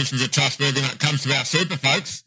[0.00, 2.24] politicians are trustworthy when it comes to our super folks.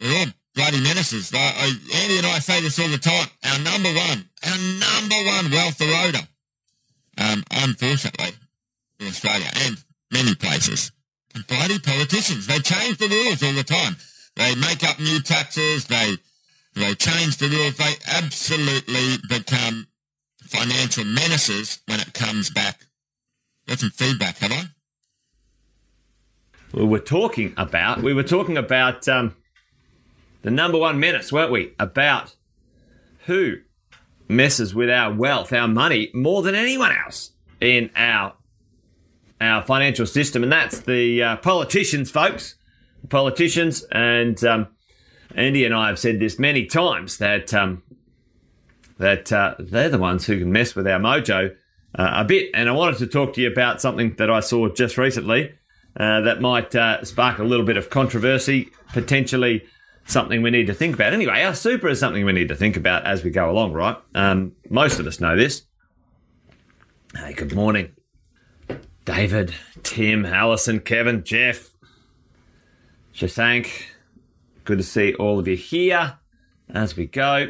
[0.00, 1.30] They're all bloody menaces.
[1.34, 3.28] I, I, Andy and I say this all the time.
[3.44, 6.26] Our number one, our number one wealth eroder,
[7.18, 8.32] um, unfortunately,
[8.98, 9.76] in Australia and
[10.10, 10.90] many places,
[11.48, 12.46] bloody politicians.
[12.46, 13.96] They change the rules all the time.
[14.36, 15.84] They make up new taxes.
[15.84, 16.16] They
[16.74, 17.76] they change the rules.
[17.76, 19.86] They absolutely become
[20.40, 22.86] financial menaces when it comes back.
[23.68, 24.73] Got some feedback, have I?
[26.74, 29.36] We were talking about we were talking about um,
[30.42, 31.72] the number one menace, weren't we?
[31.78, 32.34] About
[33.26, 33.58] who
[34.28, 38.34] messes with our wealth, our money, more than anyone else in our
[39.40, 42.56] our financial system, and that's the uh, politicians, folks.
[43.08, 44.66] Politicians, and um,
[45.36, 47.84] Andy and I have said this many times that um,
[48.98, 51.54] that uh, they're the ones who can mess with our mojo
[51.96, 52.50] uh, a bit.
[52.52, 55.54] And I wanted to talk to you about something that I saw just recently
[55.96, 59.64] uh, that might uh, spark a little bit of controversy, potentially
[60.06, 61.12] something we need to think about.
[61.12, 63.96] Anyway, our super is something we need to think about as we go along, right?
[64.14, 65.62] Um, most of us know this.
[67.16, 67.92] Hey, good morning.
[69.04, 71.70] David, Tim, Allison, Kevin, Jeff,
[73.14, 73.84] Shashank.
[74.64, 76.18] Good to see all of you here
[76.72, 77.48] as we go.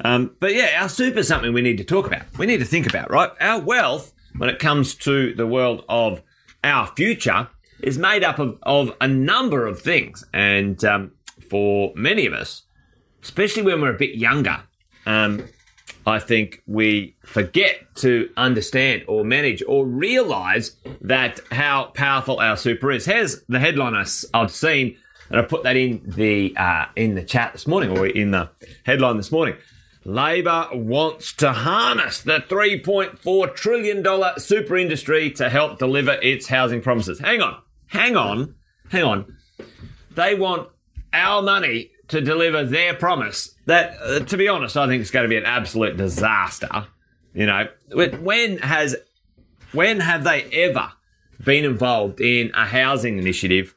[0.00, 2.22] Um, but yeah, our super is something we need to talk about.
[2.36, 3.30] We need to think about, right?
[3.40, 6.22] Our wealth, when it comes to the world of
[6.62, 7.48] our future,
[7.82, 10.24] is made up of, of a number of things.
[10.32, 11.12] And um,
[11.48, 12.62] for many of us,
[13.22, 14.62] especially when we're a bit younger,
[15.06, 15.44] um,
[16.06, 22.92] I think we forget to understand or manage or realize that how powerful our super
[22.92, 23.06] is.
[23.06, 24.96] Here's the headline I've seen,
[25.30, 28.50] and I put that in the uh, in the chat this morning or in the
[28.84, 29.56] headline this morning.
[30.04, 37.18] Labor wants to harness the $3.4 trillion super industry to help deliver its housing promises.
[37.18, 38.54] Hang on, hang on,
[38.90, 39.36] hang on.
[40.14, 40.68] They want
[41.12, 43.54] our money to deliver their promise.
[43.66, 46.86] That, uh, to be honest, I think it's going to be an absolute disaster.
[47.34, 48.96] You know, when has,
[49.72, 50.92] when have they ever
[51.44, 53.74] been involved in a housing initiative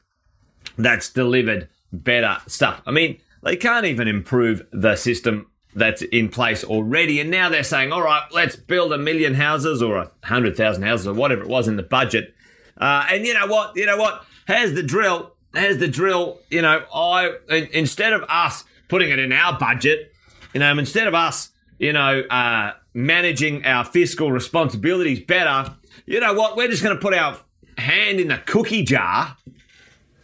[0.78, 2.80] that's delivered better stuff?
[2.86, 7.20] I mean, they can't even improve the system that's in place already.
[7.20, 10.82] And now they're saying, all right, let's build a million houses or a hundred thousand
[10.82, 12.34] houses or whatever it was in the budget.
[12.80, 13.76] Uh, and you know what?
[13.76, 14.24] You know what?
[14.46, 15.32] Here's the drill.
[15.54, 16.40] Here's the drill.
[16.50, 17.34] You know, I
[17.72, 20.12] instead of us putting it in our budget,
[20.54, 25.74] you know, instead of us, you know, uh, managing our fiscal responsibilities better,
[26.06, 26.56] you know what?
[26.56, 27.38] We're just going to put our
[27.78, 29.36] hand in the cookie jar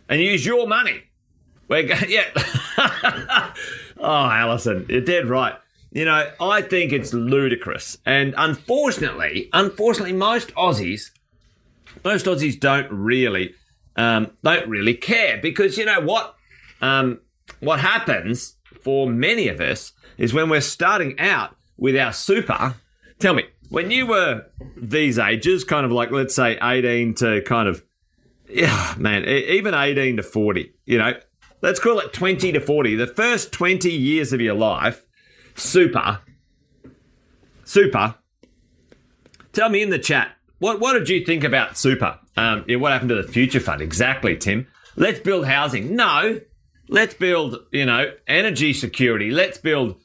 [0.08, 1.02] and use your money.
[1.68, 3.52] We're going, yeah.
[3.98, 5.54] Oh, Allison, you're dead right.
[5.90, 7.96] You know, I think it's ludicrous.
[8.04, 11.10] And unfortunately, unfortunately, most Aussies,
[12.04, 13.54] most Aussies don't really,
[13.96, 16.36] um, don't really care because you know what?
[16.80, 17.20] Um,
[17.60, 22.74] what happens for many of us is when we're starting out with our super.
[23.18, 24.46] Tell me, when you were
[24.76, 27.82] these ages, kind of like let's say 18 to kind of,
[28.48, 31.14] yeah, man, even 18 to 40, you know,
[31.62, 35.06] let's call it 20 to 40, the first 20 years of your life,
[35.54, 36.20] super,
[37.64, 38.14] super.
[39.52, 42.18] Tell me in the chat, what, what did you think about super?
[42.36, 43.80] Um, what happened to the future fund?
[43.80, 44.66] Exactly, Tim.
[44.96, 45.94] Let's build housing.
[45.96, 46.40] No,
[46.88, 49.30] let's build, you know, energy security.
[49.30, 50.00] Let's build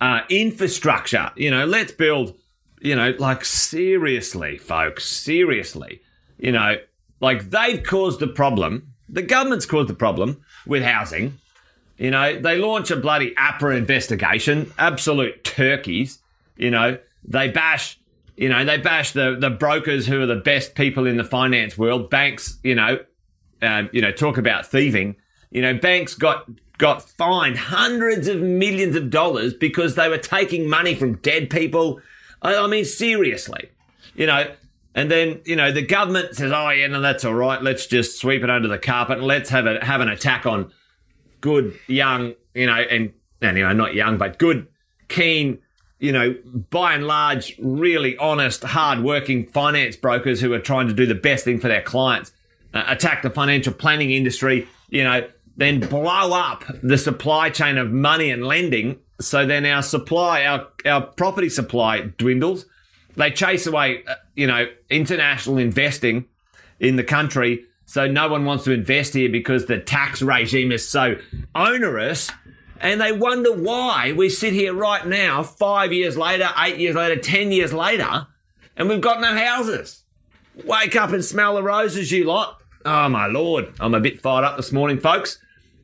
[0.00, 1.30] uh, infrastructure.
[1.36, 2.34] You know, let's build,
[2.80, 6.00] you know, like seriously, folks, seriously.
[6.38, 6.76] You know,
[7.20, 8.94] like they've caused the problem.
[9.08, 11.38] The government's caused the problem with housing.
[11.98, 16.18] You know, they launch a bloody APRA investigation, absolute turkeys.
[16.56, 17.99] You know, they bash,
[18.40, 21.76] you know, they bash the, the brokers who are the best people in the finance
[21.76, 22.08] world.
[22.08, 22.98] Banks, you know,
[23.60, 25.14] um, you know, talk about thieving.
[25.50, 26.48] You know, banks got
[26.78, 32.00] got fined hundreds of millions of dollars because they were taking money from dead people.
[32.40, 33.68] I, I mean, seriously,
[34.14, 34.50] you know.
[34.94, 37.62] And then, you know, the government says, oh, yeah, no, that's all right.
[37.62, 40.72] Let's just sweep it under the carpet and let's have a, have an attack on
[41.42, 44.66] good, young, you know, and anyway, not young, but good,
[45.08, 45.58] keen,
[46.00, 46.34] you know,
[46.70, 51.44] by and large, really honest, hard-working finance brokers who are trying to do the best
[51.44, 52.32] thing for their clients.
[52.72, 57.92] Uh, attack the financial planning industry, you know, then blow up the supply chain of
[57.92, 58.98] money and lending.
[59.20, 62.64] So then our supply, our, our property supply dwindles
[63.16, 66.24] They chase away, uh, you know, international investing
[66.78, 67.64] in the country.
[67.84, 71.16] So no one wants to invest here because the tax regime is so
[71.54, 72.30] onerous.
[72.80, 77.20] And they wonder why we sit here right now, five years later, eight years later,
[77.20, 78.26] 10 years later,
[78.76, 80.04] and we've got no houses.
[80.64, 82.60] Wake up and smell the roses, you lot.
[82.86, 83.72] Oh, my lord.
[83.78, 85.38] I'm a bit fired up this morning, folks.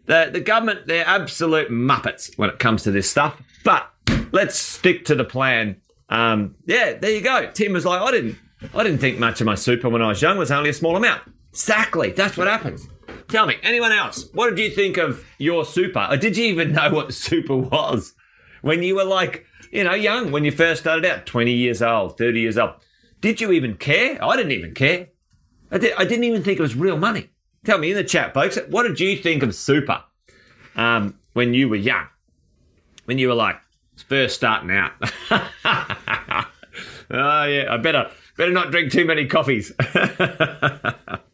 [0.06, 3.40] The, the government, they're absolute muppets when it comes to this stuff.
[3.62, 3.90] But
[4.32, 5.76] let's stick to the plan.
[6.08, 7.50] Um, yeah, there you go.
[7.52, 8.36] Tim was like, I didn't,
[8.74, 10.36] I didn't think much of my super when I was young.
[10.36, 11.22] It was only a small amount.
[11.50, 12.12] Exactly.
[12.12, 12.88] That's what happens.
[13.28, 16.06] Tell me, anyone else, what did you think of your super?
[16.10, 18.14] Or did you even know what super was
[18.62, 22.16] when you were like, you know, young, when you first started out, 20 years old,
[22.18, 22.74] 30 years old?
[23.20, 24.22] Did you even care?
[24.22, 25.08] I didn't even care.
[25.70, 27.30] I, did, didn't even think it was real money.
[27.64, 30.04] Tell me in the chat, folks, what did you think of super
[30.76, 32.06] um, when you were young?
[33.06, 33.56] When you were like
[34.08, 34.92] first starting out?
[37.10, 39.72] oh yeah, I better better not drink too many coffees.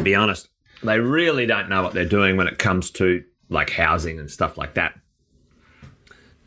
[0.00, 0.48] to be honest,
[0.82, 4.56] they really don't know what they're doing when it comes to like housing and stuff
[4.56, 4.98] like that.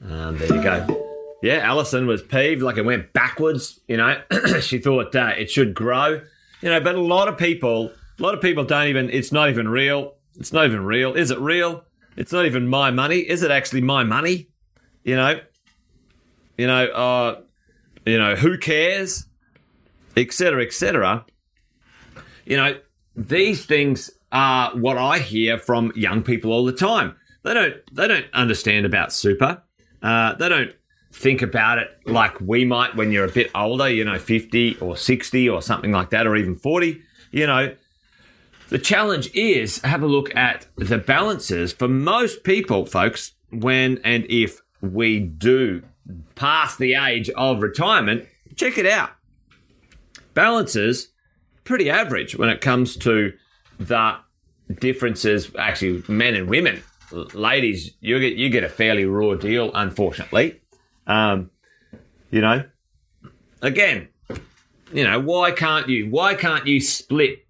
[0.03, 1.09] Um, there you go.
[1.43, 3.79] Yeah, Alison was peeved, like it went backwards.
[3.87, 4.21] You know,
[4.61, 6.21] she thought uh, it should grow.
[6.61, 9.09] You know, but a lot of people, a lot of people don't even.
[9.09, 10.15] It's not even real.
[10.35, 11.13] It's not even real.
[11.13, 11.83] Is it real?
[12.17, 13.19] It's not even my money.
[13.19, 14.49] Is it actually my money?
[15.03, 15.39] You know,
[16.57, 17.41] you know, uh,
[18.05, 19.25] you know, who cares,
[20.17, 21.25] etc., etc.
[22.45, 22.77] You know,
[23.15, 27.15] these things are what I hear from young people all the time.
[27.43, 29.61] They don't, they don't understand about super.
[30.01, 30.73] Uh, they don't
[31.11, 34.97] think about it like we might when you're a bit older, you know, 50 or
[34.97, 37.01] 60 or something like that, or even 40.
[37.31, 37.75] You know,
[38.69, 44.25] the challenge is have a look at the balances for most people, folks, when and
[44.29, 45.83] if we do
[46.35, 48.25] pass the age of retirement,
[48.55, 49.11] check it out.
[50.33, 51.09] Balances
[51.63, 53.33] pretty average when it comes to
[53.79, 54.17] the
[54.79, 56.83] differences, actually, men and women.
[57.11, 60.61] Ladies, you get you get a fairly raw deal, unfortunately.
[61.05, 61.51] Um,
[62.31, 62.63] you know,
[63.61, 64.07] again,
[64.91, 66.09] you know, why can't you?
[66.09, 67.45] Why can't you split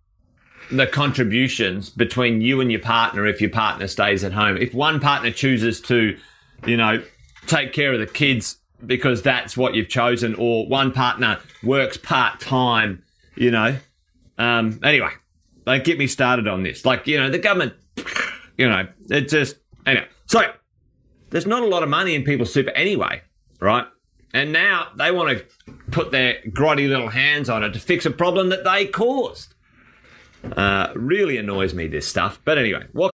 [0.71, 4.57] the contributions between you and your partner if your partner stays at home?
[4.57, 6.17] If one partner chooses to,
[6.65, 7.01] you know,
[7.47, 12.41] take care of the kids because that's what you've chosen, or one partner works part
[12.41, 13.03] time,
[13.35, 13.77] you know.
[14.37, 15.11] Um, anyway,
[15.65, 16.85] don't get me started on this.
[16.85, 17.73] Like, you know, the government,
[18.57, 20.07] you know, it just, anyway.
[20.25, 20.41] So,
[21.29, 23.21] there's not a lot of money in people's super anyway
[23.63, 23.87] right?
[24.33, 28.11] And now they want to put their grotty little hands on it to fix a
[28.11, 29.53] problem that they caused.
[30.43, 32.41] Uh, really annoys me this stuff.
[32.43, 33.11] But anyway, what,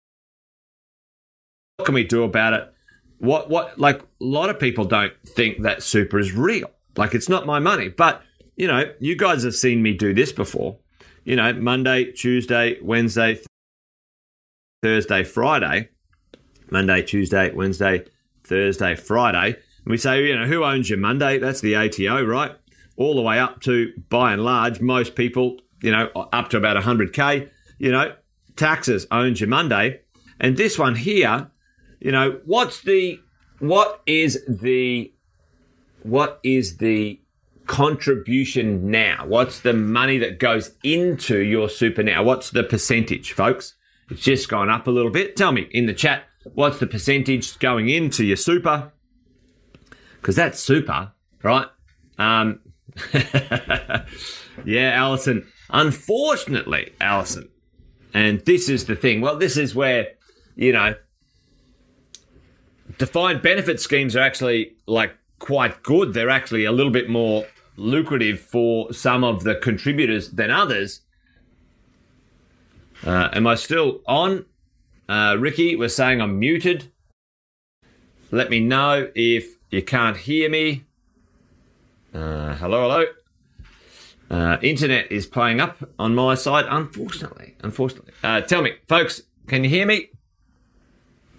[1.77, 2.73] what can we do about it?
[3.19, 6.71] What what like a lot of people don't think that super is real.
[6.95, 7.89] Like it's not my money.
[7.89, 8.23] But
[8.55, 10.77] you know, you guys have seen me do this before.
[11.23, 13.39] You know, Monday, Tuesday, Wednesday,
[14.83, 15.89] Thursday, Friday.
[16.71, 18.05] Monday, Tuesday, Wednesday,
[18.43, 19.57] Thursday, Friday
[19.89, 21.39] we say, you know, who owns your Monday?
[21.39, 22.51] That's the ATO, right?
[22.95, 26.77] All the way up to, by and large, most people, you know, up to about
[26.77, 28.13] 100K, you know,
[28.55, 30.01] taxes owns your Monday.
[30.39, 31.49] And this one here,
[31.99, 33.19] you know, what's the,
[33.57, 35.11] what is the,
[36.03, 37.19] what is the
[37.69, 39.25] contribution now?
[39.25, 42.23] What's the money that goes into your super now?
[42.23, 43.75] What's the percentage, folks?
[44.09, 45.37] It's just gone up a little bit.
[45.37, 46.23] Tell me in the chat,
[46.53, 48.91] what's the percentage going into your super?
[50.21, 51.11] because that's super,
[51.43, 51.67] right?
[52.17, 52.59] Um,
[54.65, 55.47] yeah, Alison.
[55.69, 57.49] Unfortunately, Alison,
[58.13, 59.21] and this is the thing.
[59.21, 60.07] Well, this is where,
[60.55, 60.95] you know,
[62.97, 66.13] defined benefit schemes are actually like quite good.
[66.13, 67.45] They're actually a little bit more
[67.79, 71.01] lucrative for some of the contributors than others.
[73.05, 74.45] Uh, am I still on?
[75.07, 76.91] Uh, Ricky was saying I'm muted.
[78.31, 80.83] Let me know if you can't hear me.
[82.13, 83.05] Uh, hello, hello.
[84.29, 87.55] Uh, internet is playing up on my side, unfortunately.
[87.61, 88.13] Unfortunately.
[88.23, 90.09] Uh, tell me, folks, can you hear me?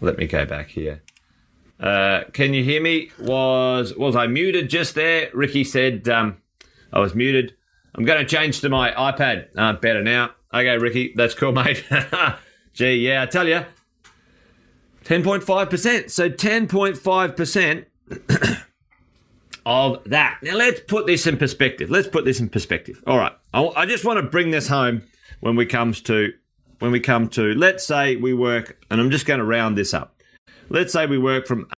[0.00, 1.02] Let me go back here.
[1.80, 3.10] Uh, can you hear me?
[3.18, 5.30] Was was I muted just there?
[5.32, 6.36] Ricky said um,
[6.92, 7.54] I was muted.
[7.94, 9.48] I'm going to change to my iPad.
[9.56, 10.30] Uh, better now.
[10.52, 11.84] Okay, Ricky, that's cool, mate.
[12.72, 13.64] Gee, yeah, I tell you,
[15.04, 16.10] 10.5%.
[16.10, 17.86] So 10.5%
[19.66, 20.38] of that.
[20.42, 21.90] Now let's put this in perspective.
[21.90, 23.02] Let's put this in perspective.
[23.06, 25.02] All right, I, I just want to bring this home
[25.40, 26.32] when we comes to
[26.78, 29.94] when we come to let's say we work, and I'm just going to round this
[29.94, 30.19] up.
[30.72, 31.68] Let's say we work from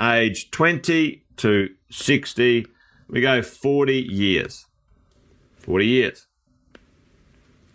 [0.00, 2.66] age 20 to 60,
[3.08, 4.66] we go 40 years.
[5.56, 6.26] 40 years.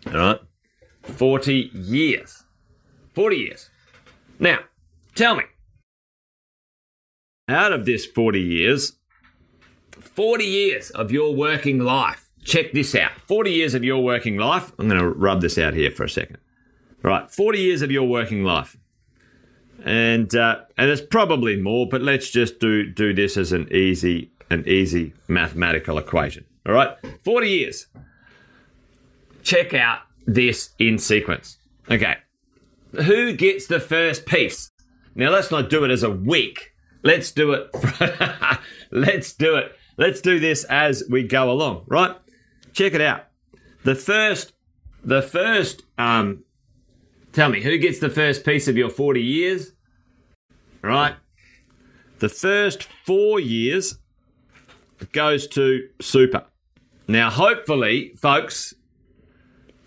[0.06, 0.40] All right?
[1.02, 2.44] 40 years.
[3.14, 3.70] 40 years.
[4.38, 4.60] Now,
[5.16, 5.42] tell me,
[7.48, 8.92] out of this 40 years,
[10.00, 14.70] 40 years of your working life, check this out 40 years of your working life.
[14.78, 16.38] I'm going to rub this out here for a second.
[17.04, 18.76] All right, 40 years of your working life.
[19.86, 24.32] And uh, and there's probably more, but let's just do do this as an easy
[24.50, 26.44] an easy mathematical equation.
[26.66, 27.86] All right, 40 years.
[29.44, 31.58] Check out this in sequence.
[31.88, 32.16] Okay,
[32.94, 34.72] who gets the first piece?
[35.14, 36.72] Now let's not do it as a week.
[37.04, 37.70] Let's do it.
[38.90, 39.72] let's do it.
[39.96, 41.84] Let's do this as we go along.
[41.86, 42.16] Right?
[42.72, 43.26] Check it out.
[43.84, 44.52] The first,
[45.04, 45.82] the first.
[45.96, 46.42] Um,
[47.32, 49.75] tell me who gets the first piece of your forty years?
[50.82, 51.14] Right.
[52.18, 53.98] The first four years
[55.12, 56.44] goes to super.
[57.08, 58.74] Now, hopefully, folks,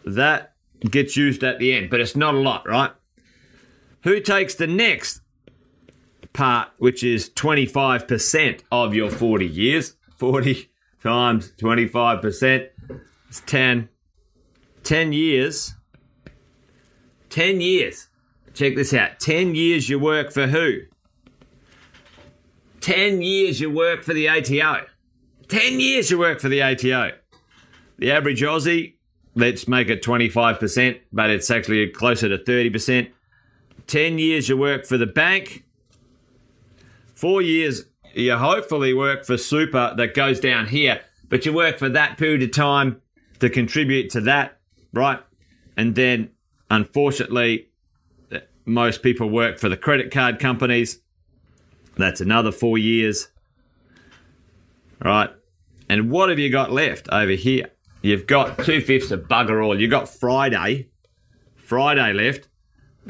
[0.06, 0.54] that
[0.90, 2.92] gets used at the end, but it's not a lot, right?
[4.04, 5.22] Who takes the next
[6.34, 9.96] part, which is 25% of your 40 years?
[10.18, 10.70] 40
[11.04, 12.70] times 25%
[13.30, 13.90] is 10.
[14.84, 15.74] 10 years.
[17.30, 18.09] 10 years.
[18.60, 19.22] Check this out.
[19.22, 20.80] 10 years you work for who?
[22.82, 24.86] 10 years you work for the ATO.
[25.48, 27.12] 10 years you work for the ATO.
[28.00, 28.96] The average Aussie,
[29.34, 33.10] let's make it 25%, but it's actually closer to 30%.
[33.88, 35.64] 10 years you work for the bank.
[37.16, 41.00] Four years you hopefully work for super that goes down here,
[41.30, 43.02] but you work for that period of time
[43.40, 44.60] to contribute to that,
[44.92, 45.22] right?
[45.78, 46.32] And then
[46.70, 47.69] unfortunately,
[48.70, 51.00] most people work for the credit card companies.
[51.98, 53.28] That's another four years.
[55.04, 55.30] Right.
[55.90, 57.72] And what have you got left over here?
[58.02, 59.80] You've got two fifths of bugger all.
[59.80, 60.90] You've got Friday,
[61.56, 62.48] Friday left.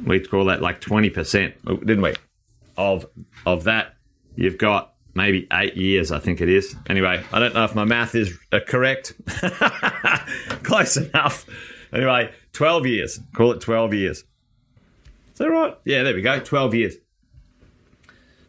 [0.06, 2.14] We call that like 20%, didn't we?
[2.78, 3.06] Of,
[3.46, 3.96] of that.
[4.36, 6.76] You've got maybe eight years, I think it is.
[6.88, 9.14] Anyway, I don't know if my math is uh, correct.
[10.64, 11.46] Close enough.
[11.92, 13.20] Anyway, 12 years.
[13.36, 14.24] Call it 12 years.
[15.40, 15.78] That right?
[15.86, 16.40] Yeah, there we go.
[16.40, 16.96] 12 years.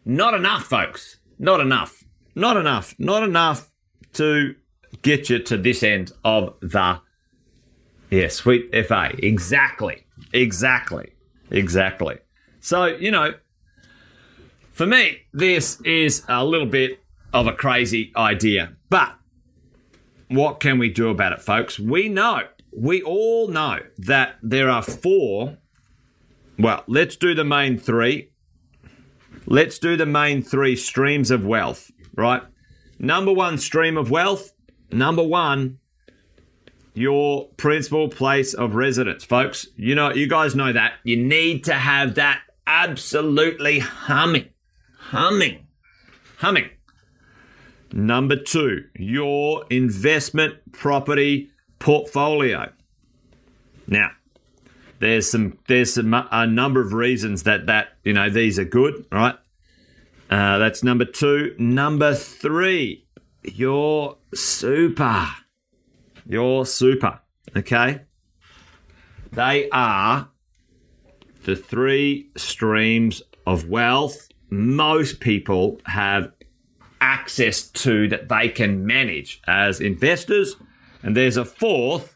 [0.05, 1.17] Not enough, folks.
[1.39, 2.03] Not enough.
[2.35, 2.93] Not enough.
[2.99, 3.69] Not enough
[4.13, 4.55] to
[5.01, 7.01] get you to this end of the
[8.09, 9.11] yeah, sweet FA.
[9.17, 10.05] Exactly.
[10.33, 11.13] Exactly.
[11.49, 12.17] Exactly.
[12.59, 13.33] So, you know,
[14.71, 17.01] for me, this is a little bit
[17.33, 18.73] of a crazy idea.
[18.89, 19.15] But
[20.27, 21.79] what can we do about it, folks?
[21.79, 22.41] We know,
[22.75, 25.57] we all know that there are four.
[26.61, 28.29] Well, let's do the main three.
[29.47, 32.43] Let's do the main three streams of wealth, right?
[32.99, 34.53] Number one stream of wealth,
[34.91, 35.79] number one,
[36.93, 39.65] your principal place of residence, folks.
[39.75, 40.93] You know, you guys know that.
[41.03, 44.49] You need to have that absolutely humming,
[44.99, 45.65] humming,
[46.37, 46.69] humming.
[47.91, 51.49] Number two, your investment property
[51.79, 52.71] portfolio.
[53.87, 54.11] Now,
[55.01, 59.05] there's some there's some a number of reasons that that you know these are good,
[59.11, 59.35] right?
[60.29, 61.53] Uh, that's number two.
[61.59, 63.05] Number three,
[63.43, 65.27] your super.
[66.25, 67.19] Your super.
[67.57, 68.01] Okay?
[69.33, 70.29] They are
[71.43, 76.31] the three streams of wealth most people have
[76.99, 80.55] access to that they can manage as investors.
[81.01, 82.15] And there's a fourth,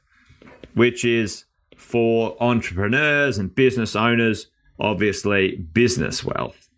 [0.75, 1.44] which is
[1.75, 4.47] for entrepreneurs and business owners,
[4.79, 6.69] obviously, business wealth.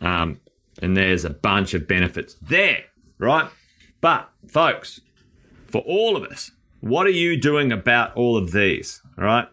[0.00, 0.40] Um,
[0.82, 2.84] and there's a bunch of benefits there,
[3.18, 3.50] right?
[4.00, 5.00] But, folks,
[5.68, 6.50] for all of us,
[6.80, 9.46] what are you doing about all of these, right?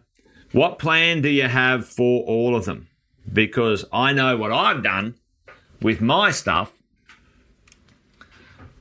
[0.53, 2.87] What plan do you have for all of them?
[3.31, 5.15] Because I know what I've done
[5.81, 6.71] with my stuff.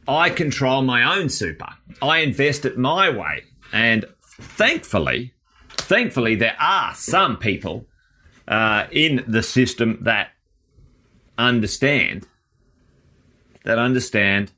[0.06, 1.68] I control my own super.
[2.00, 3.42] I invest it my way.
[3.72, 4.04] And
[4.40, 5.32] thankfully,
[5.76, 7.86] thankfully, there are some people
[8.48, 10.30] uh, in the system that
[11.38, 12.26] understand
[13.64, 14.52] that understand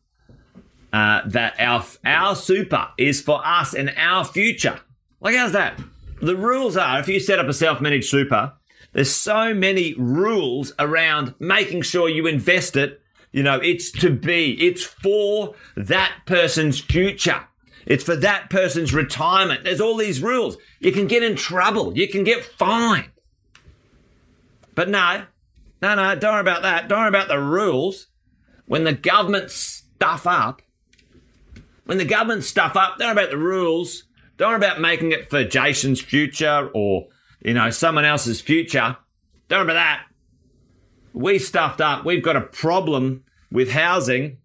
[0.92, 4.78] uh, that our our super is for us and our future.
[5.20, 5.80] Like how's that?
[6.20, 8.52] The rules are if you set up a self-managed super,
[8.92, 13.00] there's so many rules around making sure you invest it.
[13.32, 17.47] You know, it's to be, it's for that person's future.
[17.88, 19.64] It's for that person's retirement.
[19.64, 20.59] There's all these rules.
[20.78, 21.97] You can get in trouble.
[21.97, 23.09] You can get fined.
[24.75, 25.25] But no,
[25.80, 26.88] no, no, don't worry about that.
[26.88, 28.09] Don't worry about the rules.
[28.66, 30.61] when the government stuff up,
[31.87, 34.04] when the government stuff up, don't worry about the rules.
[34.37, 37.07] Don't worry about making it for Jason's future or,
[37.40, 38.99] you know, someone else's future.
[39.49, 40.02] Don't worry about that.
[41.14, 42.04] We stuffed up.
[42.04, 44.37] We've got a problem with housing.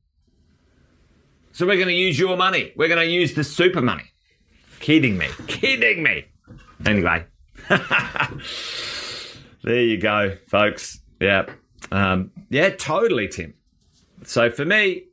[1.53, 2.73] So we're going to use your money.
[2.75, 4.11] We're going to use the super money.
[4.79, 5.27] Kidding me.
[5.47, 6.25] Kidding me.
[6.85, 7.25] Anyway.
[9.63, 10.99] there you go, folks.
[11.21, 11.45] Yeah.
[11.91, 13.53] Um, yeah, totally, Tim.
[14.23, 15.03] So for me,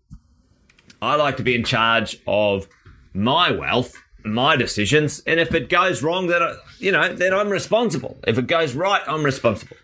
[1.03, 2.67] I like to be in charge of
[3.13, 3.95] my wealth,
[4.25, 8.19] my decisions, and if it goes wrong, then I, you know, then I'm responsible.
[8.27, 9.77] If it goes right, I'm responsible.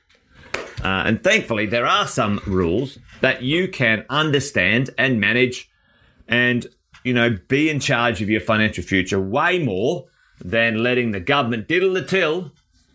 [0.83, 5.71] Uh, and thankfully, there are some rules that you can understand and manage,
[6.28, 6.66] and
[7.06, 10.06] you know, be in charge of your financial future way more
[10.45, 12.50] than letting the government diddle the till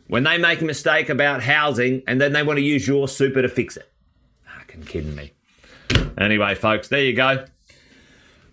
[0.07, 3.41] when they make a mistake about housing and then they want to use your super
[3.41, 3.89] to fix it.
[4.43, 5.31] Fucking kidding me.
[6.17, 7.29] Anyway, folks, there you go.
[7.29, 7.45] A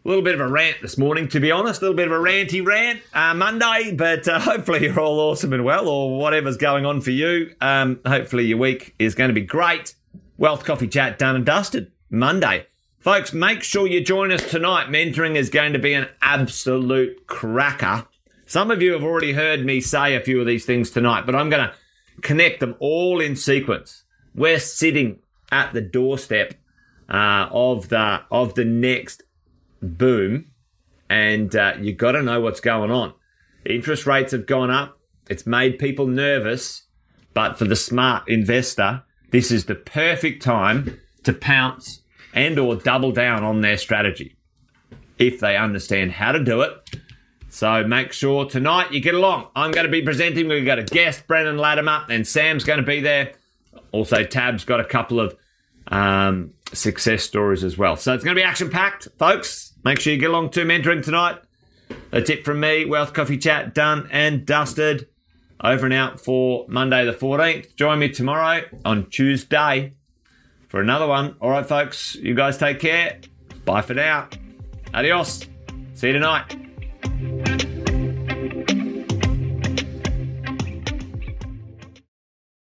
[0.04, 1.82] little bit of a rant this morning, to be honest.
[1.82, 5.52] A little bit of a ranty rant uh, Monday, but uh, hopefully you're all awesome
[5.52, 7.52] and well, or whatever's going on for you.
[7.60, 9.96] Um, hopefully your week is going to be great.
[10.36, 12.68] Wealth Coffee Chat done and dusted Monday.
[13.00, 14.88] Folks, make sure you join us tonight.
[14.88, 18.08] Mentoring is going to be an absolute cracker.
[18.44, 21.36] Some of you have already heard me say a few of these things tonight, but
[21.36, 21.74] I'm going to
[22.22, 24.02] connect them all in sequence.
[24.34, 25.20] We're sitting
[25.52, 26.54] at the doorstep
[27.08, 29.22] uh, of the of the next
[29.80, 30.46] boom,
[31.08, 33.14] and uh, you got to know what's going on.
[33.64, 34.98] Interest rates have gone up.
[35.30, 36.82] It's made people nervous,
[37.32, 42.00] but for the smart investor, this is the perfect time to pounce
[42.34, 44.36] and or double down on their strategy
[45.18, 46.72] if they understand how to do it.
[47.50, 49.48] So make sure tonight you get along.
[49.56, 50.48] I'm going to be presenting.
[50.48, 53.32] We've got a guest, Brennan Latimer, and Sam's going to be there.
[53.90, 55.34] Also, Tab's got a couple of
[55.88, 57.96] um, success stories as well.
[57.96, 59.72] So it's going to be action packed, folks.
[59.84, 61.38] Make sure you get along to mentoring tonight.
[62.10, 62.84] That's it from me.
[62.84, 65.08] Wealth Coffee Chat done and dusted.
[65.62, 67.74] Over and out for Monday the 14th.
[67.74, 69.94] Join me tomorrow on Tuesday
[70.68, 71.36] for another one.
[71.40, 72.14] All right, folks.
[72.14, 73.20] You guys take care.
[73.64, 74.28] Bye for now.
[74.94, 75.46] Adios.
[75.94, 76.56] See you tonight.